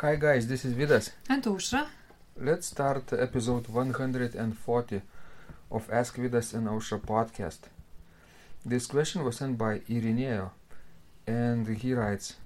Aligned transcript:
Hi 0.00 0.14
guys, 0.14 0.46
this 0.46 0.64
is 0.64 0.74
Vidas. 0.74 1.10
And 1.28 1.42
Aušra. 1.42 1.88
Let's 2.36 2.68
start 2.68 3.12
episode 3.12 3.66
140 3.66 5.02
of 5.72 5.90
Ask 5.90 6.14
Vidas 6.14 6.54
and 6.54 6.68
Ausra 6.68 7.00
podcast. 7.00 7.62
This 8.64 8.86
question 8.86 9.24
was 9.24 9.38
sent 9.38 9.58
by 9.58 9.80
Irineo, 9.90 10.50
and 11.26 11.66
he 11.66 11.94
writes, 11.94 12.36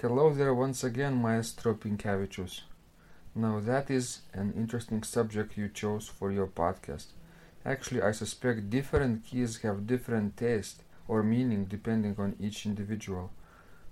Hello 0.00 0.32
there 0.32 0.54
once 0.54 0.84
again, 0.84 1.20
Maestro 1.20 1.74
Pinkevičius. 1.74 2.60
Now 3.34 3.58
that 3.58 3.90
is 3.90 4.20
an 4.32 4.52
interesting 4.56 5.02
subject 5.02 5.58
you 5.58 5.68
chose 5.68 6.06
for 6.06 6.30
your 6.30 6.46
podcast. 6.46 7.06
Actually, 7.66 8.02
I 8.02 8.12
suspect 8.12 8.70
different 8.70 9.26
keys 9.26 9.62
have 9.62 9.88
different 9.88 10.36
taste 10.36 10.84
or 11.08 11.24
meaning 11.24 11.64
depending 11.64 12.14
on 12.18 12.36
each 12.38 12.64
individual. 12.64 13.32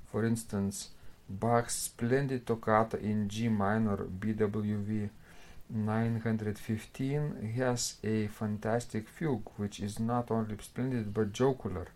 For 0.07 0.25
instance, 0.25 0.91
Bach's 1.29 1.75
splendid 1.75 2.46
toccata 2.46 2.99
in 2.99 3.29
G 3.29 3.49
minor 3.49 3.96
BWV 3.96 5.11
915 5.71 7.54
has 7.57 7.96
a 8.04 8.26
fantastic 8.26 9.08
fugue 9.08 9.48
which 9.57 9.81
is 9.81 9.98
not 9.98 10.31
only 10.31 10.57
splendid 10.61 11.14
but 11.14 11.32
jocular. 11.32 11.89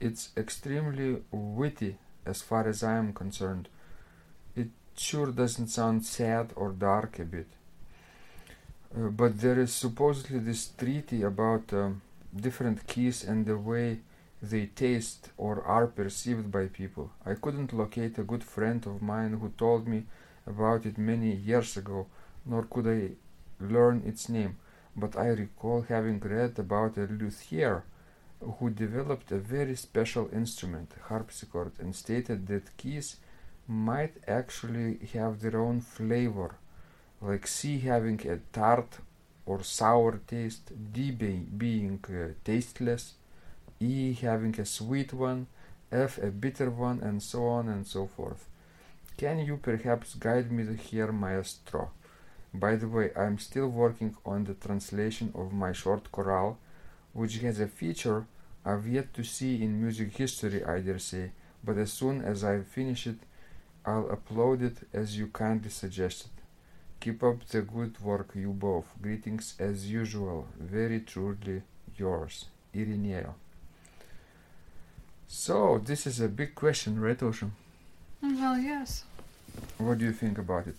It's 0.00 0.30
extremely 0.36 1.22
witty 1.30 1.96
as 2.26 2.42
far 2.42 2.68
as 2.68 2.82
I 2.82 2.96
am 2.96 3.12
concerned. 3.12 3.68
It 4.56 4.68
sure 4.96 5.30
doesn't 5.30 5.68
sound 5.68 6.04
sad 6.04 6.52
or 6.56 6.70
dark 6.72 7.18
a 7.18 7.24
bit. 7.24 7.46
Uh, 8.96 9.08
but 9.08 9.40
there 9.40 9.60
is 9.60 9.72
supposedly 9.72 10.38
this 10.38 10.68
treaty 10.68 11.22
about 11.22 11.72
um, 11.72 12.02
different 12.34 12.86
keys 12.86 13.22
and 13.22 13.46
the 13.46 13.56
way 13.56 14.00
they 14.42 14.66
taste 14.66 15.30
or 15.36 15.62
are 15.64 15.86
perceived 15.86 16.50
by 16.50 16.66
people. 16.66 17.10
I 17.26 17.34
couldn't 17.34 17.72
locate 17.72 18.18
a 18.18 18.22
good 18.24 18.44
friend 18.44 18.84
of 18.86 19.02
mine 19.02 19.38
who 19.40 19.50
told 19.50 19.88
me 19.88 20.04
about 20.46 20.86
it 20.86 20.96
many 20.96 21.32
years 21.32 21.76
ago, 21.76 22.06
nor 22.46 22.62
could 22.64 22.86
I 22.86 23.10
learn 23.60 24.02
its 24.06 24.28
name, 24.28 24.56
but 24.96 25.16
I 25.16 25.28
recall 25.28 25.82
having 25.82 26.20
read 26.20 26.58
about 26.58 26.96
a 26.96 27.06
luthier 27.06 27.84
who 28.40 28.70
developed 28.70 29.32
a 29.32 29.38
very 29.38 29.74
special 29.74 30.30
instrument, 30.32 30.92
harpsichord, 31.08 31.72
and 31.80 31.94
stated 31.94 32.46
that 32.46 32.76
keys 32.76 33.16
might 33.66 34.14
actually 34.26 34.98
have 35.12 35.40
their 35.40 35.60
own 35.60 35.80
flavor, 35.80 36.54
like 37.20 37.46
C 37.46 37.80
having 37.80 38.20
a 38.28 38.38
tart 38.52 38.98
or 39.44 39.62
sour 39.62 40.20
taste, 40.26 40.72
D 40.92 41.10
being 41.10 41.98
uh, 42.08 42.34
tasteless, 42.44 43.14
E 43.80 44.12
having 44.14 44.58
a 44.60 44.64
sweet 44.64 45.12
one, 45.12 45.46
F 45.90 46.18
a 46.18 46.30
bitter 46.30 46.70
one, 46.70 47.00
and 47.00 47.22
so 47.22 47.46
on 47.46 47.68
and 47.68 47.86
so 47.86 48.06
forth. 48.06 48.48
Can 49.16 49.38
you 49.38 49.56
perhaps 49.56 50.14
guide 50.14 50.50
me 50.52 50.76
here, 50.76 51.12
maestro? 51.12 51.90
By 52.54 52.76
the 52.76 52.88
way, 52.88 53.10
I'm 53.16 53.38
still 53.38 53.68
working 53.68 54.16
on 54.24 54.44
the 54.44 54.54
translation 54.54 55.32
of 55.34 55.52
my 55.52 55.72
short 55.72 56.10
chorale, 56.10 56.58
which 57.12 57.38
has 57.38 57.60
a 57.60 57.68
feature 57.68 58.26
I've 58.64 58.86
yet 58.86 59.14
to 59.14 59.24
see 59.24 59.62
in 59.62 59.80
music 59.80 60.16
history, 60.16 60.64
I 60.64 60.80
dare 60.80 60.98
say, 60.98 61.32
but 61.64 61.78
as 61.78 61.92
soon 61.92 62.22
as 62.22 62.44
I 62.44 62.60
finish 62.60 63.06
it, 63.06 63.18
I'll 63.86 64.04
upload 64.04 64.62
it 64.62 64.76
as 64.92 65.16
you 65.16 65.28
kindly 65.28 65.70
suggested. 65.70 66.30
Keep 67.00 67.22
up 67.22 67.46
the 67.46 67.62
good 67.62 67.98
work, 68.00 68.32
you 68.34 68.52
both. 68.52 68.86
Greetings 69.00 69.54
as 69.58 69.90
usual. 69.90 70.48
Very 70.58 71.00
truly 71.00 71.62
yours, 71.96 72.46
Irineo. 72.74 73.34
So, 75.28 75.78
this 75.78 76.06
is 76.06 76.20
a 76.20 76.28
big 76.28 76.54
question, 76.54 77.00
right, 77.00 77.18
Aušra? 77.18 77.50
Mm, 78.24 78.40
well, 78.40 78.58
yes. 78.58 79.04
What 79.78 79.98
do 79.98 80.04
you 80.06 80.12
think 80.12 80.38
about 80.38 80.66
it? 80.66 80.76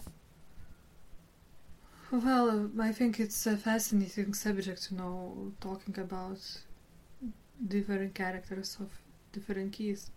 Well, 2.12 2.50
uh, 2.50 2.84
I 2.84 2.92
think 2.92 3.20
it's 3.20 3.46
a 3.46 3.56
fascinating 3.58 4.34
subject, 4.34 4.90
you 4.92 4.98
know, 4.98 5.52
talking 5.62 5.98
about 6.00 6.40
different 7.68 8.16
characters 8.16 8.78
of 8.80 8.90
different 9.32 9.74
keys. 9.74 10.10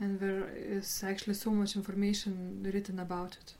And 0.00 0.20
there 0.20 0.48
is 0.54 1.02
actually 1.04 1.34
so 1.34 1.50
much 1.50 1.74
information 1.74 2.62
written 2.64 3.00
about 3.00 3.36
it. 3.40 3.54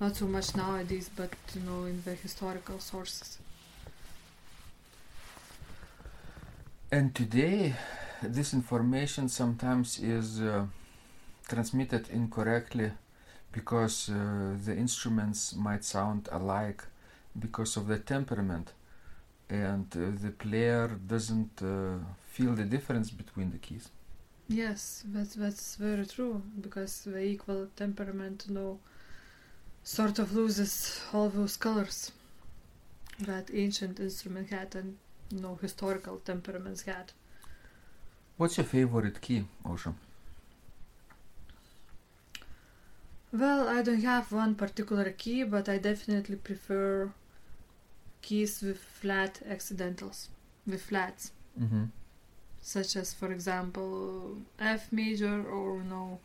Not 0.00 0.16
so 0.16 0.26
much 0.26 0.54
nowadays, 0.54 1.10
but, 1.14 1.32
you 1.54 1.62
know, 1.62 1.84
in 1.84 2.02
the 2.04 2.14
historical 2.14 2.78
sources. 2.78 3.38
And 6.92 7.14
today, 7.14 7.76
this 8.22 8.52
information 8.54 9.28
sometimes 9.28 9.98
is 9.98 10.40
uh, 10.40 10.66
transmitted 11.48 12.08
incorrectly 12.10 12.92
because 13.52 14.08
uh, 14.08 14.56
the 14.64 14.76
instruments 14.76 15.54
might 15.56 15.84
sound 15.84 16.28
alike 16.30 16.84
because 17.38 17.76
of 17.76 17.86
the 17.88 17.98
temperament. 17.98 18.72
And 19.48 19.86
uh, 19.96 20.10
the 20.22 20.30
player 20.30 20.88
doesn't 21.06 21.60
uh, 21.62 21.98
feel 22.26 22.54
the 22.54 22.64
difference 22.64 23.10
between 23.10 23.50
the 23.50 23.58
keys. 23.58 23.88
Yes 24.48 25.04
that's 25.06 25.34
that's 25.36 25.76
very 25.76 26.04
true 26.06 26.42
because 26.60 27.02
the 27.04 27.22
equal 27.22 27.68
temperament 27.76 28.50
know 28.50 28.80
sort 29.84 30.18
of 30.18 30.34
loses 30.34 31.00
all 31.12 31.28
those 31.28 31.56
colors 31.56 32.10
that 33.20 33.48
ancient 33.52 34.00
instrument 34.00 34.50
had 34.50 34.74
and 34.74 34.96
know 35.30 35.56
historical 35.62 36.16
temperaments 36.18 36.82
had 36.82 37.12
What's 38.40 38.56
your 38.56 38.64
favorite 38.64 39.20
key, 39.20 39.44
Aušra? 39.66 39.94
Well, 43.32 43.68
I 43.68 43.82
don't 43.82 44.02
have 44.02 44.30
one 44.32 44.54
particular 44.54 45.10
key, 45.10 45.42
but 45.42 45.68
I 45.68 45.78
definitely 45.78 46.36
prefer 46.36 47.12
keys 48.22 48.62
with 48.62 48.78
flat 48.78 49.42
accidentals, 49.46 50.30
with 50.66 50.82
flats, 50.82 51.32
Mm-hmm. 51.60 51.84
such 52.62 52.96
as, 52.96 53.12
for 53.12 53.32
example, 53.32 54.38
F 54.58 54.92
major 54.92 55.42
or 55.48 55.82
no, 55.82 56.20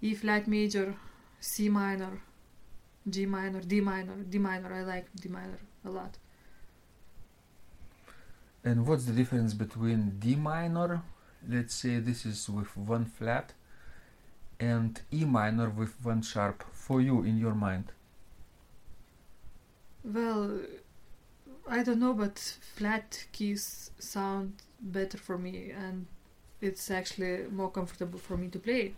E 0.00 0.14
flat 0.14 0.46
major, 0.48 0.96
C 1.40 1.68
minor, 1.68 2.20
G 3.08 3.26
minor, 3.26 3.60
D 3.60 3.80
minor, 3.80 4.16
D 4.28 4.38
minor. 4.38 4.72
I 4.72 4.82
like 4.82 5.06
D 5.16 5.28
minor 5.28 5.58
a 5.84 5.90
lot. 5.90 6.18
And 8.64 8.86
what's 8.86 9.04
the 9.04 9.12
difference 9.12 9.54
between 9.54 10.18
D 10.18 10.34
minor, 10.36 11.02
let's 11.48 11.74
say 11.74 11.98
this 11.98 12.26
is 12.26 12.48
with 12.48 12.76
one 12.76 13.04
flat, 13.04 13.52
and 14.58 15.00
E 15.12 15.24
minor 15.24 15.68
with 15.68 15.94
one 16.02 16.22
sharp 16.22 16.64
for 16.72 17.00
you 17.00 17.22
in 17.22 17.38
your 17.38 17.54
mind? 17.54 17.92
Well, 20.04 20.60
I 21.68 21.82
don't 21.82 22.00
know, 22.00 22.14
but 22.14 22.38
flat 22.38 23.26
keys 23.32 23.90
sound 23.98 24.54
better 24.80 25.18
for 25.18 25.36
me, 25.36 25.70
and 25.70 26.06
it's 26.60 26.90
actually 26.90 27.44
more 27.50 27.70
comfortable 27.70 28.18
for 28.18 28.36
me 28.36 28.48
to 28.48 28.58
play. 28.58 28.94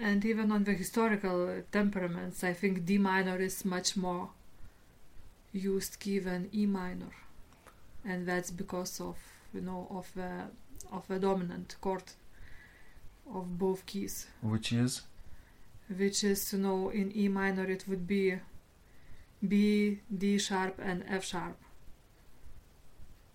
And 0.00 0.24
even 0.24 0.52
on 0.52 0.64
the 0.64 0.74
historical 0.74 1.62
temperaments, 1.72 2.44
I 2.44 2.52
think 2.52 2.84
D 2.84 2.98
minor 2.98 3.36
is 3.38 3.64
much 3.64 3.96
more 3.96 4.30
used 5.52 5.98
key 5.98 6.18
than 6.18 6.48
E 6.54 6.66
minor, 6.66 7.12
and 8.04 8.26
that's 8.26 8.50
because 8.50 9.00
of 9.00 9.16
you 9.54 9.60
know 9.60 9.88
of 9.90 10.12
the 10.14 10.44
of 10.92 11.10
a 11.10 11.18
dominant 11.18 11.76
chord 11.80 12.02
of 13.32 13.58
both 13.58 13.84
keys 13.86 14.26
Which 14.42 14.72
is 14.72 15.02
which 15.96 16.24
is 16.24 16.52
you 16.52 16.58
know 16.58 16.90
in 16.90 17.12
E 17.16 17.28
minor 17.28 17.64
it 17.64 17.84
would 17.88 18.06
be 18.06 18.38
B, 19.46 20.00
D 20.16 20.38
sharp, 20.38 20.80
and 20.82 21.04
F 21.08 21.24
sharp. 21.24 21.56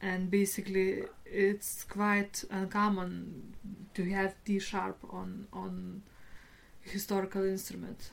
And 0.02 0.30
basically, 0.30 1.04
it's 1.26 1.86
quite 1.86 2.44
uncommon 2.52 3.56
to 3.94 4.04
have 4.12 4.36
D 4.44 4.60
sharp 4.60 4.98
on 5.10 5.48
on 5.54 6.04
historical 6.82 7.44
instrument. 7.46 8.12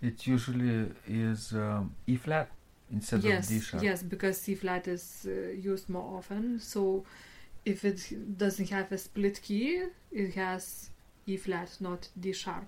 it 0.00 0.26
usually 0.26 0.90
is 1.06 1.52
um, 1.52 1.94
E 2.06 2.16
flat 2.16 2.48
instead 2.90 3.22
yes, 3.22 3.44
of 3.44 3.48
D 3.50 3.60
sharp. 3.60 3.82
yes, 3.84 4.02
because 4.02 4.40
C 4.40 4.54
flat 4.54 4.88
is 4.88 5.26
uh, 5.28 5.30
used 5.52 5.88
more 5.90 6.16
often. 6.18 6.58
So, 6.58 7.04
if 7.64 7.84
it 7.84 8.36
doesn't 8.38 8.70
have 8.70 8.90
a 8.92 8.98
split 8.98 9.40
key, 9.42 9.84
it 10.10 10.34
has 10.34 10.90
E 11.26 11.36
flat, 11.36 11.76
not 11.80 12.08
D 12.18 12.32
sharp. 12.32 12.66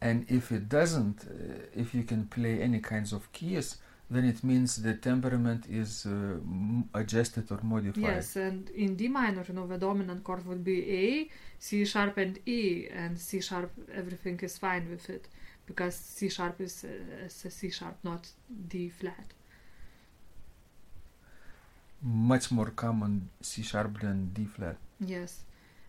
And 0.00 0.26
if 0.30 0.52
it 0.52 0.68
doesn't, 0.68 1.24
uh, 1.24 1.64
if 1.74 1.94
you 1.94 2.04
can 2.04 2.26
play 2.26 2.60
any 2.62 2.80
kinds 2.80 3.12
of 3.12 3.30
keys, 3.32 3.78
then 4.10 4.24
it 4.24 4.42
means 4.42 4.76
the 4.76 4.94
temperament 4.94 5.66
is 5.68 6.06
uh, 6.06 6.10
m- 6.10 6.88
adjusted 6.94 7.50
or 7.50 7.60
modified. 7.62 8.02
Yes, 8.02 8.36
and 8.36 8.70
in 8.70 8.96
D 8.96 9.08
minor, 9.08 9.44
you 9.46 9.54
know, 9.54 9.66
the 9.66 9.76
dominant 9.76 10.24
chord 10.24 10.46
would 10.46 10.64
be 10.64 10.78
A, 10.90 11.30
C 11.58 11.84
sharp, 11.84 12.16
and 12.16 12.38
E, 12.46 12.88
and 12.90 13.18
C 13.18 13.40
sharp, 13.40 13.70
everything 13.92 14.38
is 14.40 14.56
fine 14.56 14.88
with 14.88 15.10
it 15.10 15.28
because 15.66 15.94
C 15.94 16.28
sharp 16.30 16.60
is 16.60 16.84
is 16.84 17.44
a 17.44 17.50
C 17.50 17.70
sharp, 17.70 17.96
not 18.02 18.28
D 18.68 18.88
flat. 18.88 19.34
Much 22.02 22.50
more 22.50 22.70
common 22.70 23.30
C 23.40 23.62
sharp 23.62 24.00
than 24.00 24.30
D 24.32 24.44
flat. 24.46 24.76
Yes, 25.00 25.44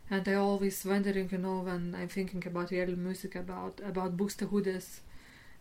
And 0.09 0.27
I 0.27 0.33
always 0.35 0.85
wondering, 0.85 1.29
you 1.31 1.37
know, 1.39 1.59
when 1.61 1.95
I'm 1.95 2.09
thinking 2.09 2.43
about 2.47 2.71
early 2.73 2.95
music 2.95 3.35
about 3.35 3.79
about 3.85 4.17
Buxtehude's 4.17 5.01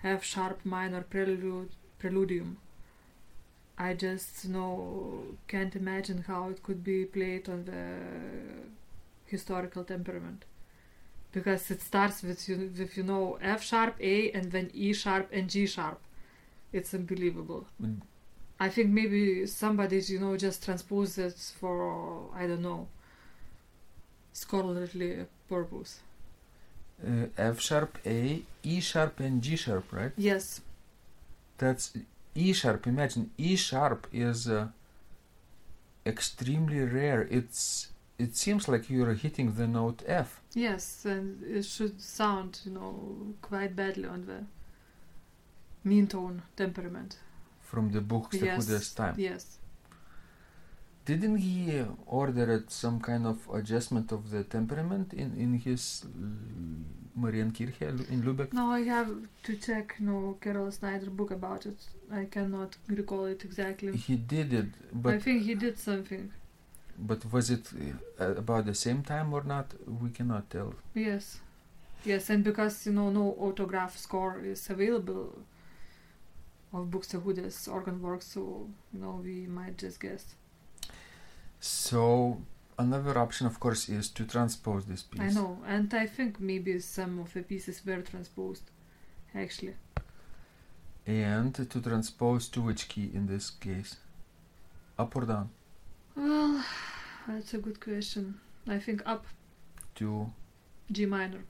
F 0.05 0.25
sharp 0.25 0.65
minor 0.65 1.03
prelude 1.03 1.71
preludium. 2.01 2.57
I 3.79 3.95
just 3.95 4.45
you 4.45 4.51
know 4.53 5.37
can't 5.47 5.75
imagine 5.77 6.25
how 6.27 6.51
it 6.51 6.63
could 6.63 6.83
be 6.85 7.05
played 7.07 7.49
on 7.49 7.65
the 7.65 7.83
historical 9.27 9.85
temperament 9.85 10.45
because 11.33 11.71
it 11.71 11.83
starts 11.83 12.23
with 12.23 12.49
you 12.49 12.71
with 12.79 12.97
you 12.97 13.03
know 13.05 13.39
F 13.43 13.63
sharp 13.63 13.97
A 14.01 14.31
and 14.33 14.53
then 14.53 14.71
E 14.75 14.93
sharp 14.93 15.29
and 15.33 15.49
G 15.49 15.67
sharp. 15.67 16.01
It's 16.73 16.95
unbelievable. 16.95 17.67
Mm. 17.83 18.01
I 18.61 18.69
think 18.69 18.91
maybe 18.91 19.47
somebody 19.47 20.01
you 20.01 20.19
know 20.21 20.37
just 20.37 20.65
transposed 20.65 21.19
it 21.19 21.39
for 21.61 22.31
I 22.35 22.47
don't 22.47 22.63
know 22.63 22.89
scholarly 24.33 25.27
purpose. 25.49 26.01
Uh, 27.07 27.27
F 27.37 27.61
sharp, 27.61 27.99
A, 28.05 28.43
E 28.65 28.81
sharp, 28.81 29.21
and 29.21 29.41
G 29.41 29.55
sharp, 29.57 29.93
right? 29.93 30.11
Yes, 30.17 30.61
That's 31.59 31.93
E 32.35 32.53
sharp. 32.53 32.87
Imagine 32.87 33.31
E 33.39 33.55
sharp 33.57 34.07
is 34.13 34.49
uh, 34.49 34.69
extremely 36.05 36.81
rare. 36.81 37.23
It's 37.31 37.89
it 38.19 38.37
seems 38.37 38.67
like 38.67 38.91
you're 38.91 39.15
hitting 39.15 39.53
the 39.55 39.67
note 39.69 40.03
F. 40.07 40.41
yes, 40.55 41.05
and 41.05 41.41
it 41.45 41.65
should 41.65 42.01
sound 42.01 42.61
you 42.65 42.73
know 42.73 43.35
quite 43.43 43.77
badly 43.77 44.07
on 44.09 44.27
the 44.27 44.45
mean 45.85 46.07
tone 46.09 46.43
temperament. 46.57 47.19
From 47.71 47.85
the 47.95 48.01
Buxtehude's 48.01 48.71
Yes, 48.71 48.95
time. 48.95 49.15
yes. 49.19 49.45
Didn't 51.09 51.39
he 51.39 51.85
order 52.07 52.65
some 52.69 52.99
kind 53.01 53.27
of 53.27 53.39
adjustment 53.59 54.13
of 54.17 54.31
the 54.33 54.43
temperament 54.57 55.13
in 55.23 55.29
in 55.45 55.51
his 55.67 55.83
Marienkirche 57.17 57.83
in 58.11 58.23
Lübeck? 58.23 58.53
No, 58.53 58.71
I 58.71 58.83
have 58.83 59.11
to 59.45 59.57
check 59.57 59.97
no 60.01 60.37
Kerala 60.41 60.73
Snyder 60.73 61.11
book 61.11 61.31
about 61.31 61.67
it. 61.67 61.79
I 62.13 62.25
cannot 62.27 62.77
recall 62.89 63.25
it 63.27 63.45
exactly. 63.45 63.97
He 63.97 64.17
did 64.17 64.53
it, 64.53 64.67
but 64.93 65.15
I 65.15 65.19
think 65.19 65.43
he 65.43 65.55
did 65.55 65.79
something. 65.79 66.31
but 67.11 67.21
was 67.33 67.51
it 67.51 67.65
uh, 68.21 68.35
about 68.43 68.67
the 68.67 68.75
same 68.75 69.03
time 69.03 69.33
or 69.33 69.43
not? 69.45 69.67
We 70.03 70.11
cannot 70.11 70.51
tell. 70.51 70.75
Yes, 70.95 71.41
yes, 72.05 72.31
and 72.31 72.43
because 72.45 72.87
you 72.87 72.93
know 72.93 73.11
no 73.11 73.27
autograph 73.47 73.97
score 73.97 74.41
is 74.45 74.69
available 74.71 75.27
of 76.73 76.91
Buxtehude's 76.91 77.69
organ 77.69 78.01
work, 78.03 78.23
so 78.23 78.69
you 78.93 79.01
know 79.01 79.21
we 79.23 79.47
might 79.47 79.79
just 79.79 80.01
guess. 80.01 80.35
So 81.61 82.43
another 82.79 83.19
option, 83.19 83.47
of 83.47 83.59
course, 83.59 83.89
is 83.89 84.09
to 84.11 84.25
transpose 84.25 84.85
this 84.87 85.03
piece. 85.03 85.21
I 85.21 85.31
know, 85.31 85.59
and 85.67 85.93
I 85.93 86.07
think 86.07 86.41
maybe 86.41 86.79
some 86.81 87.19
of 87.19 87.33
the 87.33 87.43
pieces 87.43 87.83
were 87.85 88.01
transposed, 88.03 88.71
actually. 89.35 89.75
And 91.07 91.55
to 91.55 91.81
transpose 91.81 92.49
to 92.49 92.61
which 92.61 92.89
key 92.89 93.11
in 93.15 93.27
this 93.27 93.51
case? 93.51 93.97
Up 94.99 95.17
or 95.17 95.25
down? 95.25 95.51
Well, 96.15 96.65
that's 97.29 97.55
a 97.55 97.59
good 97.59 97.81
question. 97.81 98.41
I 98.67 98.79
think 98.79 99.03
up 99.07 99.25
To 99.97 100.31
G 100.93 101.07
minor. 101.07 101.45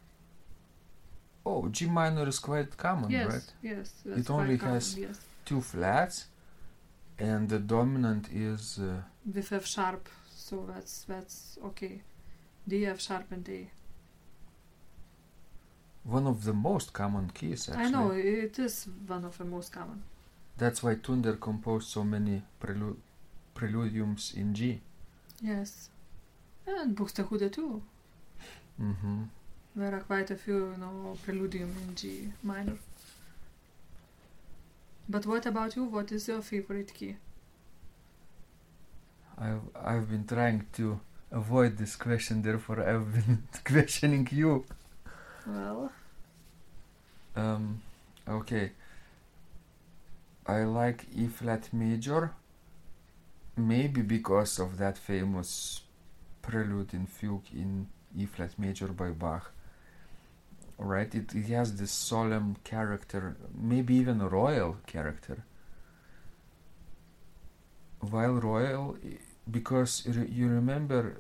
Oh, 1.49 1.61
G 1.77 1.79
minor 2.01 2.27
is 2.33 2.39
quite 2.49 2.71
common, 2.87 3.11
yes, 3.11 3.33
right? 3.33 3.49
yes. 3.71 3.87
That's 4.05 4.21
It 4.21 4.31
only 4.39 4.57
common, 4.59 4.75
has- 4.75 4.97
yes. 5.07 5.17
Two 5.49 5.61
flats, 5.73 6.17
and 7.31 7.49
the 7.49 7.59
dominant 7.75 8.25
is 8.51 8.79
uh, 8.79 9.03
with 9.35 9.53
F 9.53 9.67
sharp, 9.75 10.05
so 10.47 10.55
that's 10.71 10.95
that's 11.13 11.37
okay. 11.69 11.95
D 12.71 12.73
F 12.97 13.01
sharp 13.07 13.27
and 13.37 13.49
A. 13.49 13.61
one 16.05 16.27
of 16.27 16.45
the 16.45 16.53
most 16.53 16.93
common 16.93 17.31
keys. 17.39 17.69
Actually, 17.69 17.85
I 17.87 17.91
know 17.91 18.11
it 18.13 18.59
is 18.59 18.75
one 19.07 19.25
of 19.25 19.37
the 19.39 19.45
most 19.45 19.73
common. 19.73 20.03
That's 20.57 20.83
why 20.83 20.95
Tunder 20.97 21.35
composed 21.37 21.89
so 21.89 22.03
many 22.05 22.43
prelu- 22.63 22.97
preludiums 23.55 24.35
in 24.37 24.55
G. 24.55 24.81
Yes, 25.43 25.91
and 26.67 26.97
Buxtehude 26.97 27.53
too. 27.53 27.83
Mm-hmm. 28.81 29.23
There 29.79 29.95
are 29.95 30.01
quite 30.01 30.31
a 30.31 30.37
few, 30.37 30.73
you 30.73 30.77
know, 30.77 31.17
preludium 31.27 31.75
in 31.83 31.95
G 31.95 32.33
minor. 32.43 32.77
But 35.09 35.27
what 35.27 35.45
about 35.45 35.75
you? 35.75 35.85
What 35.87 36.13
is 36.13 36.29
your 36.29 36.41
favorite 36.41 36.95
key? 36.95 37.17
I've 39.39 39.63
I've 39.75 40.11
been 40.11 40.27
trying 40.27 40.67
to 40.75 41.01
avoid 41.33 41.79
this 41.79 41.97
question, 41.97 42.43
therefore 42.43 42.81
I've 42.87 43.13
been 43.15 43.49
questioning 43.65 44.29
you. 44.31 44.67
Well, 45.47 45.91
Um, 47.37 47.83
okay. 48.27 48.73
I 50.47 50.65
like 50.65 51.07
E 51.15 51.29
flat 51.29 51.73
major, 51.73 52.35
maybe 53.57 54.03
because 54.03 54.59
of 54.59 54.79
that 54.79 54.97
famous 54.99 55.83
prelude 56.43 56.95
in 56.95 57.07
fugue 57.07 57.45
in 57.53 57.89
E 58.17 58.27
flat 58.27 58.59
major 58.59 58.89
by 58.89 59.11
Bach. 59.11 59.53
Right? 60.79 61.13
It, 61.15 61.35
it 61.35 61.47
has 61.47 61.77
this 61.77 61.91
solemn 61.91 62.57
character, 62.65 63.37
maybe 63.55 63.95
even 63.95 64.21
a 64.21 64.29
royal 64.29 64.77
character. 64.87 65.45
While 68.01 68.35
royal, 68.35 68.97
because 69.51 70.07
you 70.07 70.49
remember 70.49 71.17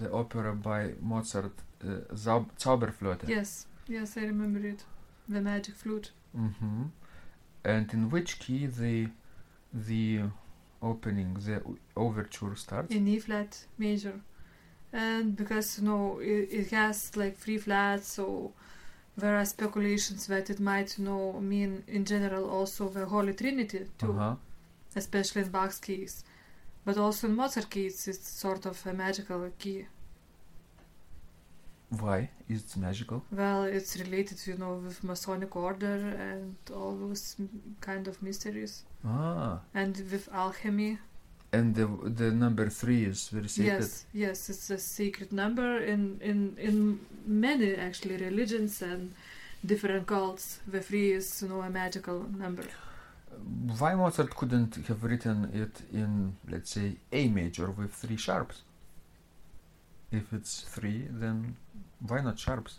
the 0.00 0.10
opera 0.12 0.54
by 0.54 0.92
Mozart, 1.00 1.52
uh, 1.84 2.14
Zauberflöte. 2.14 3.28
yes, 3.28 3.66
yes, 3.88 4.16
I 4.16 4.20
remember 4.22 4.64
it. 4.66 4.84
The 5.28 5.40
magic 5.40 5.74
flute. 5.74 6.12
Mm-hmm. 6.38 6.82
And 7.64 7.92
in 7.92 8.10
which 8.10 8.38
key 8.38 8.66
the 8.66 9.08
the 9.74 10.20
opening, 10.80 11.34
the 11.34 11.60
overture 11.96 12.54
starts? 12.54 12.94
in 12.94 13.08
E 13.08 13.18
flat 13.18 13.64
major, 13.78 14.20
and 14.92 15.36
because 15.36 15.78
you 15.78 15.84
know 15.84 16.18
it, 16.20 16.48
it 16.50 16.70
has 16.70 17.16
like 17.16 17.36
three 17.36 17.58
flats, 17.58 18.08
so 18.12 18.52
there 19.16 19.36
are 19.36 19.44
speculations 19.44 20.26
that 20.26 20.50
it 20.50 20.60
might 20.60 20.98
you 20.98 21.04
know 21.04 21.32
mean 21.40 21.82
in 21.88 22.04
general 22.04 22.48
also 22.50 22.88
the 22.88 23.06
Holy 23.06 23.32
Trinity 23.34 23.86
too, 23.98 24.12
Uh-huh. 24.12 24.36
especially 24.94 25.42
in 25.42 25.50
Bach's 25.50 25.78
case, 25.80 26.24
but 26.84 26.96
also 26.98 27.26
in 27.26 27.34
Mozart 27.36 27.70
case 27.70 28.08
it's 28.08 28.28
sort 28.28 28.66
of 28.66 28.86
a 28.86 28.92
magical 28.92 29.50
key. 29.58 29.86
Why 32.00 32.30
is 32.48 32.62
it 32.64 32.76
magical? 32.76 33.24
Well, 33.30 33.62
it's 33.64 33.96
related 33.98 34.38
you 34.46 34.56
know 34.56 34.74
with 34.74 35.02
Masonic 35.04 35.54
order 35.56 35.96
and 36.30 36.56
all 36.74 36.96
those 36.96 37.36
kind 37.80 38.08
of 38.08 38.22
mysteries, 38.22 38.84
Ah, 39.04 39.60
and 39.74 39.96
with 40.10 40.28
alchemy. 40.32 40.98
And 41.52 41.74
the 41.74 41.86
the 41.86 42.30
number 42.30 42.68
three 42.68 43.04
is 43.04 43.28
very 43.28 43.48
sacred. 43.48 43.80
Yes, 43.80 44.06
yes, 44.12 44.50
it's 44.50 44.70
a 44.70 44.78
sacred 44.78 45.32
number 45.32 45.78
in 45.78 46.20
in 46.20 46.56
in 46.58 47.00
many 47.26 47.74
actually 47.74 48.16
religions 48.16 48.82
and 48.82 49.12
different 49.64 50.06
cults. 50.06 50.60
The 50.66 50.80
three 50.80 51.12
is 51.12 51.42
you 51.42 51.48
know 51.48 51.62
a 51.62 51.70
magical 51.70 52.26
number. 52.38 52.64
Why 53.78 53.94
Mozart 53.94 54.34
couldn't 54.34 54.76
have 54.86 55.04
written 55.04 55.50
it 55.52 55.82
in, 55.92 56.36
let's 56.48 56.70
say, 56.70 56.96
A 57.12 57.28
major 57.28 57.70
with 57.70 57.92
three 57.92 58.16
sharps? 58.16 58.62
If 60.10 60.32
it's 60.32 60.60
three, 60.62 61.06
then 61.10 61.56
why 62.00 62.22
not 62.22 62.38
sharps? 62.38 62.78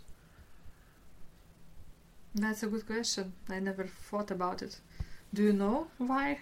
That's 2.34 2.62
a 2.62 2.66
good 2.66 2.86
question. 2.86 3.32
I 3.48 3.60
never 3.60 3.84
thought 3.84 4.30
about 4.30 4.62
it. 4.62 4.80
Do 5.32 5.42
you 5.42 5.52
know 5.52 5.86
why? 5.98 6.40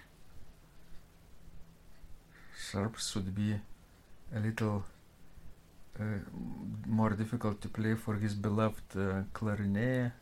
Sharps 2.56 3.14
would 3.14 3.34
be 3.34 3.54
a 4.34 4.40
little 4.40 4.84
uh, 6.00 6.04
more 6.86 7.10
difficult 7.10 7.60
to 7.62 7.68
play 7.68 7.94
for 7.94 8.14
his 8.16 8.34
beloved 8.34 8.96
uh, 8.96 9.22
clarinet. 9.32 10.12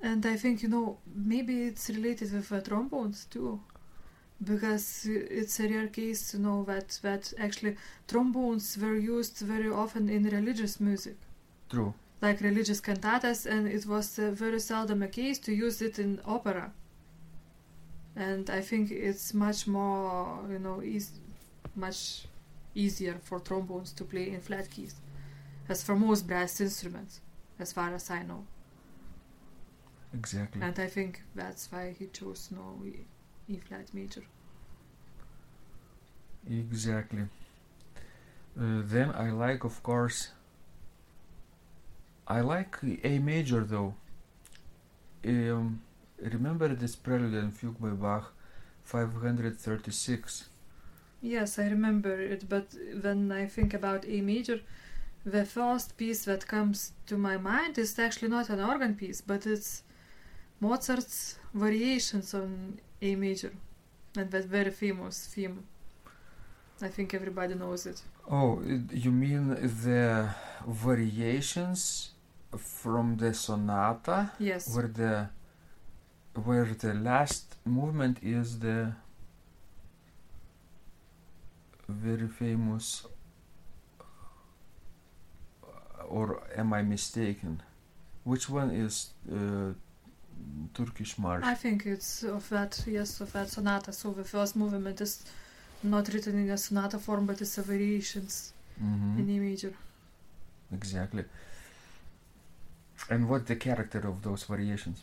And 0.00 0.24
I 0.26 0.36
think 0.36 0.62
you 0.62 0.68
know 0.68 0.98
maybe 1.14 1.62
it's 1.68 1.88
related 1.90 2.32
with 2.32 2.52
uh, 2.52 2.60
trombones 2.60 3.26
too, 3.26 3.60
because 4.42 5.06
it's 5.06 5.60
a 5.60 5.68
rare 5.68 5.88
case 5.88 6.34
you 6.34 6.40
know 6.40 6.64
that 6.64 6.98
that 7.02 7.32
actually 7.38 7.76
trombones 8.06 8.76
were 8.78 8.96
used 8.96 9.38
very 9.38 9.70
often 9.70 10.08
in 10.08 10.24
religious 10.24 10.80
music. 10.80 11.16
True. 11.70 11.92
like 12.20 12.40
religious 12.40 12.80
cantatas, 12.80 13.46
and 13.46 13.68
it 13.68 13.86
was 13.86 14.18
uh, 14.18 14.30
very 14.32 14.58
seldom 14.60 15.02
a 15.02 15.08
case 15.08 15.38
to 15.38 15.52
use 15.52 15.80
it 15.82 15.98
in 15.98 16.20
opera. 16.24 16.72
And 18.16 18.50
I 18.50 18.60
think 18.60 18.90
it's 18.90 19.32
much 19.34 19.66
more, 19.68 20.40
you 20.50 20.58
know, 20.58 20.82
eas 20.82 21.12
much 21.78 22.26
easier 22.74 23.18
for 23.22 23.40
trombones 23.40 23.92
to 23.92 24.04
play 24.04 24.30
in 24.30 24.40
flat 24.40 24.70
keys, 24.70 24.96
as 25.68 25.82
for 25.82 25.96
most 25.96 26.26
brass 26.26 26.60
instruments, 26.60 27.20
as 27.58 27.72
far 27.72 27.94
as 27.94 28.10
I 28.10 28.22
know. 28.22 28.44
Exactly. 30.14 30.62
And 30.62 30.78
I 30.78 30.86
think 30.86 31.22
that's 31.34 31.70
why 31.70 31.94
he 31.98 32.06
chose 32.06 32.48
no 32.50 32.84
E, 32.84 33.06
e 33.48 33.58
flat 33.58 33.92
major. 33.92 34.22
Exactly. 36.50 37.22
Uh, 38.58 38.82
then 38.84 39.10
I 39.14 39.30
like, 39.30 39.64
of 39.64 39.82
course, 39.82 40.30
I 42.26 42.40
like 42.40 42.76
A 43.04 43.18
major 43.18 43.64
though. 43.64 43.94
Um, 45.24 45.82
remember 46.20 46.68
this 46.68 46.96
prelude 46.96 47.34
and 47.34 47.54
fugue 47.54 47.80
by 47.80 47.90
Bach, 47.90 48.32
536. 48.84 50.48
Yes, 51.20 51.58
I 51.58 51.64
remember 51.68 52.14
it, 52.20 52.48
but 52.48 52.66
when 53.02 53.32
I 53.32 53.46
think 53.46 53.74
about 53.74 54.04
A 54.06 54.20
major, 54.20 54.60
the 55.24 55.44
first 55.44 55.96
piece 55.96 56.24
that 56.24 56.46
comes 56.46 56.92
to 57.06 57.16
my 57.18 57.36
mind 57.36 57.76
is 57.78 57.98
actually 57.98 58.28
not 58.28 58.48
an 58.50 58.60
organ 58.60 58.94
piece, 58.94 59.20
but 59.20 59.46
it's 59.46 59.82
Mozart's 60.60 61.38
variations 61.54 62.34
on 62.34 62.78
A 63.02 63.14
major, 63.16 63.52
and 64.16 64.30
that 64.30 64.44
very 64.44 64.70
famous 64.70 65.26
theme. 65.26 65.64
I 66.80 66.88
think 66.88 67.12
everybody 67.14 67.54
knows 67.54 67.86
it. 67.86 68.00
Oh, 68.30 68.62
you 68.92 69.10
mean 69.10 69.48
the 69.84 70.28
variations 70.66 72.10
from 72.56 73.16
the 73.16 73.34
sonata, 73.34 74.30
Yes. 74.38 74.74
where 74.74 74.88
the 74.88 75.28
where 76.44 76.66
the 76.66 76.94
last 76.94 77.56
movement 77.64 78.18
is 78.22 78.60
the 78.60 78.92
very 81.88 82.28
famous 82.28 83.06
or 86.08 86.42
am 86.56 86.72
I 86.72 86.82
mistaken? 86.82 87.62
Which 88.24 88.48
one 88.48 88.70
is 88.70 89.10
uh, 89.30 89.72
Turkish 90.74 91.18
march? 91.18 91.42
I 91.44 91.54
think 91.54 91.86
it's 91.86 92.22
of 92.22 92.48
that, 92.50 92.82
yes, 92.86 93.20
of 93.20 93.32
that 93.32 93.48
sonata. 93.48 93.92
So 93.92 94.10
the 94.12 94.24
first 94.24 94.56
movement 94.56 95.00
is 95.00 95.24
not 95.82 96.08
written 96.12 96.38
in 96.38 96.50
a 96.50 96.58
sonata 96.58 96.98
form, 96.98 97.26
but 97.26 97.40
it's 97.40 97.58
a 97.58 97.62
variations 97.62 98.52
Mhm. 98.80 99.18
in 99.18 99.30
E 99.30 99.38
major. 99.40 99.72
Exactly. 100.72 101.24
And 103.10 103.28
what's 103.28 103.46
the 103.48 103.56
character 103.56 104.00
of 104.06 104.22
those 104.22 104.44
variations? 104.44 105.02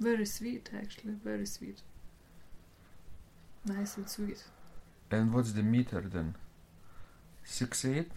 Very 0.00 0.26
sweet, 0.26 0.70
actually, 0.74 1.14
very 1.24 1.46
sweet. 1.46 1.78
Nice 3.64 3.96
and 3.96 4.08
sweet. 4.08 4.42
And 5.12 5.32
what's 5.32 5.52
the 5.52 5.62
meter 5.62 6.00
then? 6.00 6.34
Six 7.44 7.84
eight. 7.84 8.10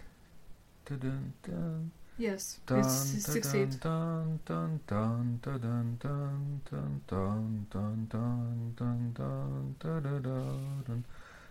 Dun 0.86 1.32
dun 1.42 1.90
Yes, 2.18 2.60
dun 2.66 2.78
it's 2.78 2.92
six 3.32 3.54
eight. 3.54 3.78
dun 3.80 4.40
dun 4.46 4.80
dun 4.86 5.38
dun 5.42 5.60
dun 5.62 5.98
dun 6.00 6.62
dun 6.70 7.02
dun 7.10 7.66
dun 7.70 8.08
dun 8.10 9.12
dun 9.14 9.14
dun 9.14 9.74
dun 9.78 10.22
dun 10.22 10.82
dun. 10.86 11.04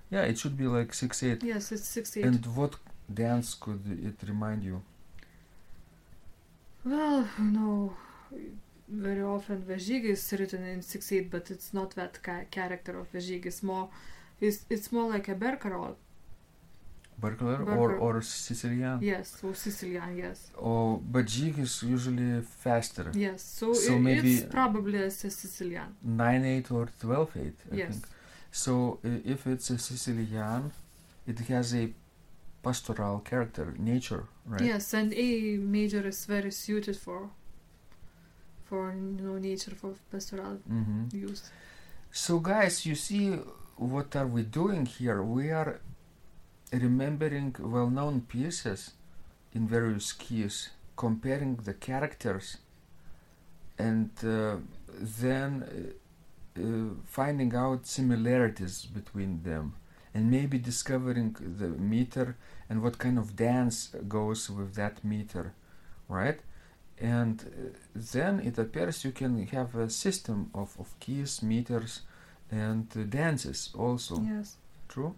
Yeah, 0.10 0.22
it 0.24 0.38
should 0.40 0.58
be 0.58 0.66
like 0.68 0.94
six 0.94 1.22
eight. 1.24 1.44
Yes, 1.44 1.72
it's 1.72 1.88
six 1.88 2.18
eight. 2.18 2.26
And 2.26 2.46
what 2.56 2.76
dance 3.14 3.54
could 3.54 3.82
it 4.10 4.28
remind 4.28 4.64
you? 4.64 4.82
well, 6.84 7.28
know, 7.40 7.94
very 8.88 9.22
often 9.24 9.66
the 9.68 9.78
jig 9.78 10.06
is 10.06 10.32
written 10.38 10.64
in 10.66 10.82
six 10.82 11.12
eight, 11.12 11.30
but 11.32 11.50
it's 11.52 11.74
not 11.74 11.92
that 11.96 12.22
ca- 12.24 12.46
character 12.52 13.00
of 13.00 13.12
the 13.12 13.20
jig. 13.20 13.46
It's 13.46 13.64
more, 13.64 13.90
it's 14.40 14.66
it's 14.70 14.92
more 14.92 15.10
like 15.10 15.28
a 15.30 15.36
barcarolle. 15.36 15.96
Burglar 17.18 17.64
or 17.64 17.96
or 17.96 18.22
Sicilian? 18.22 19.00
Yes, 19.02 19.38
or 19.44 19.54
Sicilian. 19.56 20.18
Yes, 20.18 20.52
Oh, 20.62 20.98
but 20.98 21.26
jig 21.26 21.58
is 21.60 21.82
usually 21.84 22.42
faster. 22.42 23.12
yes. 23.14 23.42
So, 23.42 23.74
So 23.74 23.96
it, 23.96 24.00
maybe- 24.02 24.36
it's 24.36 24.46
probably 24.46 25.00
a 25.04 25.10
Sicilian. 25.12 25.96
Nine 26.04 26.44
eight 26.46 26.70
or 26.72 26.88
twelve 27.02 27.32
eight. 27.38 27.58
I 27.72 27.76
Yes. 27.78 27.88
think. 27.90 28.04
So 28.52 29.00
uh, 29.06 29.34
if 29.34 29.48
it's 29.48 29.70
a 29.70 29.78
Sicilian, 29.78 30.72
it 31.26 31.40
has 31.52 31.74
a 31.74 31.94
pastoral 32.62 33.20
character, 33.20 33.74
nature, 33.78 34.24
right? 34.46 34.66
Yes, 34.66 34.94
and 34.94 35.14
A 35.14 35.58
major 35.58 36.06
is 36.08 36.26
very 36.26 36.52
suited 36.52 36.98
for 36.98 37.30
for 38.66 38.92
you 38.94 39.24
know 39.26 39.38
nature 39.38 39.76
for 39.76 39.94
pastoral 40.12 40.58
hmm 40.68 41.04
use. 41.14 41.44
So 42.12 42.40
guys, 42.40 42.86
you 42.86 42.96
see 42.96 43.40
what 43.78 44.16
are 44.16 44.28
we 44.28 44.44
doing 44.44 44.86
here? 44.86 45.22
We 45.22 45.52
are 45.52 45.80
remembering 46.72 47.56
well-known 47.60 48.22
pieces 48.22 48.92
in 49.54 49.68
various 49.68 50.14
keys, 50.14 50.70
comparing 50.96 51.56
the 51.58 51.74
characters, 51.74 52.58
and 53.78 54.10
uh, 54.24 54.58
then 54.88 55.94
uh, 56.58 56.62
uh, 56.62 56.94
finding 57.06 57.54
out 57.56 57.86
similarities 57.86 58.86
between 58.86 59.44
them, 59.44 59.74
and 60.14 60.32
maybe 60.32 60.58
discovering 60.58 61.36
the 61.40 61.68
meter 61.68 62.38
and 62.70 62.82
what 62.82 62.98
kind 62.98 63.20
of 63.20 63.36
dance 63.36 63.94
goes 64.08 64.50
with 64.50 64.76
that 64.76 65.04
meter, 65.04 65.54
right? 66.08 66.40
And 66.98 67.42
uh, 67.42 67.78
then 67.94 68.40
it 68.40 68.58
appears 68.58 69.04
you 69.04 69.12
can 69.12 69.46
have 69.48 69.76
a 69.76 69.90
system 69.90 70.50
of, 70.54 70.78
of 70.80 70.98
keys, 71.02 71.44
meters, 71.44 72.02
and 72.52 72.88
uh, 72.98 73.04
dances 73.04 73.70
also. 73.78 74.20
Yes. 74.22 74.58
True. 74.88 75.14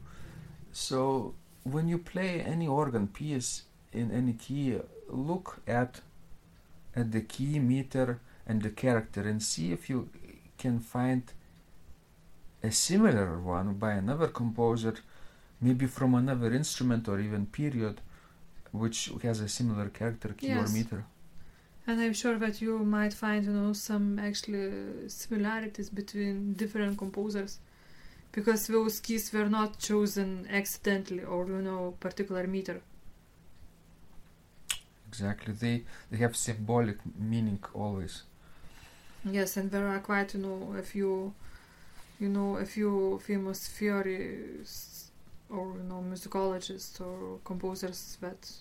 So 0.72 1.34
when 1.64 1.88
you 1.88 1.98
play 1.98 2.42
any 2.42 2.68
organ 2.68 3.08
piece 3.08 3.64
in 3.94 4.12
any 4.12 4.34
key, 4.34 4.80
look 5.10 5.60
at 5.68 6.02
at 6.96 7.12
the 7.12 7.22
key 7.22 7.60
meter 7.60 8.20
and 8.48 8.62
the 8.62 8.70
character 8.70 9.22
and 9.22 9.42
see 9.44 9.72
if 9.72 9.90
you 9.90 10.10
can 10.58 10.80
find 10.80 11.22
a 12.64 12.72
similar 12.72 13.40
one 13.40 13.74
by 13.76 13.92
another 13.94 14.28
composer, 14.28 14.96
maybe 15.62 15.86
from 15.86 16.16
another 16.16 16.52
instrument 16.54 17.08
or 17.08 17.20
even 17.20 17.46
period, 17.46 18.02
which 18.72 19.12
has 19.22 19.40
a 19.42 19.48
similar 19.48 19.90
character 19.90 20.30
key 20.30 20.48
Yes. 20.48 20.70
or 20.70 20.74
meter. 20.74 21.06
And 21.88 22.02
I'm 22.02 22.14
sure 22.14 22.38
that 22.38 22.62
you 22.62 22.80
might 22.80 23.14
find, 23.14 23.46
you 23.46 23.52
know, 23.52 23.74
some 23.74 24.20
actually 24.20 25.08
similarities 25.10 25.90
between 25.90 26.54
different 26.54 26.98
composers, 26.98 27.60
because 28.34 28.68
those 28.68 29.00
keys 29.00 29.32
were 29.32 29.48
not 29.50 29.80
chosen 29.80 30.48
accidentally 30.52 31.24
or 31.24 31.48
you 31.48 31.62
know 31.62 31.96
particular 32.00 32.46
meter. 32.46 32.82
Exactly. 35.08 35.54
They 35.54 35.84
they 36.12 36.18
have 36.18 36.36
symbolic 36.36 36.98
meaning 37.18 37.60
always. 37.74 38.24
Yes, 39.26 39.58
and 39.58 39.72
there 39.72 39.88
are 39.88 40.00
quite, 40.00 40.34
you 40.34 40.42
know, 40.42 40.76
a 40.78 40.82
few, 40.82 41.34
you 42.20 42.30
know, 42.30 42.58
a 42.58 42.66
few 42.66 43.20
famous 43.26 43.68
theories 43.68 45.12
or 45.50 45.76
you 45.78 45.84
know 45.84 46.04
musicologists 46.12 47.00
or 47.00 47.40
composers 47.46 48.18
that 48.22 48.52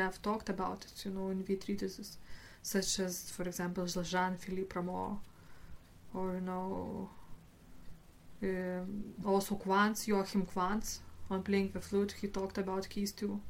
have 0.00 0.20
talked 0.22 0.48
about 0.48 0.84
it, 0.84 1.04
you 1.04 1.10
know, 1.10 1.28
in 1.30 1.44
the 1.44 1.56
treatises, 1.56 2.18
such 2.62 3.00
as, 3.00 3.30
for 3.30 3.44
example, 3.44 3.86
Jean-Philippe 3.86 4.74
Rameau, 4.74 5.18
or 6.14 6.34
you 6.34 6.40
know, 6.40 7.08
um, 8.42 9.14
also 9.24 9.54
Quantz, 9.56 10.06
Joachim 10.06 10.46
Quantz, 10.46 10.98
on 11.30 11.42
playing 11.42 11.70
the 11.72 11.80
flute, 11.80 12.12
he 12.20 12.28
talked 12.28 12.58
about 12.58 12.88
keys 12.88 13.12
too. 13.12 13.40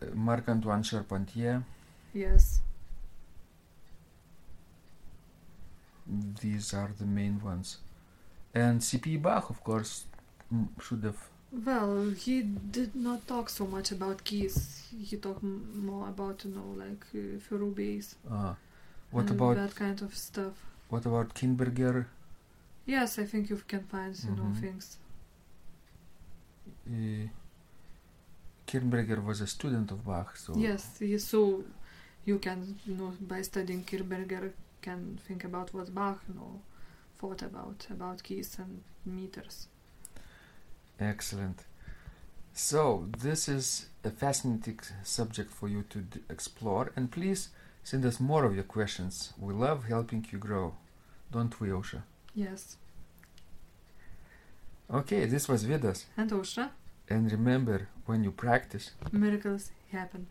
Uh, 0.00 0.06
Marc-Antoine 0.14 0.82
Charpentier. 0.82 1.62
Yes, 2.14 2.60
These 6.40 6.72
are 6.72 6.90
the 6.98 7.04
main 7.04 7.40
ones. 7.44 7.78
And 8.54 8.82
C.P. 8.82 9.18
Bach, 9.18 9.50
of 9.50 9.62
course, 9.62 10.06
should 10.80 11.04
have. 11.04 11.28
Well, 11.50 12.10
he 12.10 12.42
did 12.42 12.94
not 12.94 13.26
talk 13.26 13.48
so 13.48 13.66
much 13.66 13.90
about 13.90 14.22
keys. 14.24 14.82
He 15.08 15.16
talked 15.16 15.42
m- 15.42 15.86
more 15.86 16.08
about, 16.08 16.44
you 16.44 16.50
know, 16.50 16.74
like 16.76 17.04
uh, 17.14 17.38
thorough 17.40 17.70
bass 17.70 18.16
Uh, 18.30 18.54
what 19.10 19.30
about 19.30 19.56
that 19.56 19.74
kind 19.74 20.02
of 20.02 20.14
stuff. 20.14 20.54
what 20.90 21.06
about 21.06 21.34
Kirnberger? 21.34 22.06
Yes, 22.86 23.18
I 23.18 23.24
think 23.24 23.48
you 23.50 23.56
can 23.66 23.84
find, 23.84 24.14
you 24.24 24.30
know, 24.36 24.50
Mhm. 24.52 24.60
things. 24.60 24.98
Uh, 26.86 27.28
Kirnberger 28.66 29.24
was 29.24 29.40
a 29.40 29.46
student 29.46 29.90
of 29.90 30.04
Bach, 30.04 30.36
so 30.36 30.54
Yes, 30.56 31.00
so 31.24 31.64
you 32.26 32.38
can, 32.38 32.78
you 32.86 32.94
know, 32.94 33.14
by 33.20 33.40
studying 33.42 33.84
Kirnberger, 33.84 34.52
can 34.82 35.18
think 35.26 35.44
about 35.44 35.72
what 35.74 35.94
Bach, 35.94 36.18
you 36.28 36.34
know, 36.34 36.60
thought 37.18 37.42
about 37.42 37.86
about 37.90 38.22
keys 38.22 38.58
and 38.58 38.82
meters. 39.06 39.68
Excellent. 41.00 41.64
So 42.52 43.06
this 43.18 43.48
is 43.48 43.86
a 44.04 44.10
fascinating 44.10 44.80
subject 45.02 45.50
for 45.52 45.68
you 45.68 45.82
to 45.90 45.98
d- 46.00 46.20
explore, 46.28 46.92
and 46.96 47.10
please 47.10 47.50
send 47.84 48.04
us 48.04 48.18
more 48.20 48.44
of 48.44 48.54
your 48.54 48.64
questions. 48.64 49.32
We 49.38 49.54
love 49.54 49.84
helping 49.84 50.26
you 50.30 50.38
grow, 50.38 50.74
don't 51.30 51.58
we, 51.60 51.68
Aušra? 51.68 52.02
Yes, 52.34 52.76
Okay, 54.90 55.26
this 55.26 55.48
was 55.48 55.64
Vidas, 55.64 56.06
and 56.16 56.30
Aušra, 56.30 56.70
and 57.10 57.30
remember, 57.30 57.88
when 58.06 58.24
you 58.24 58.32
practice, 58.32 58.92
miracles 59.12 59.70
happen. 59.92 60.26